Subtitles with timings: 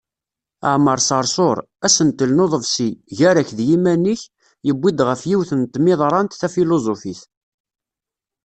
[0.67, 4.21] Aɛmaṛ Seṛṣuṛ: Asentel n uḍebsi "Gar-ak d yiman-ik",
[4.67, 7.21] yewwi-d ɣef yiwet n tmiḍrant tafiluzufit.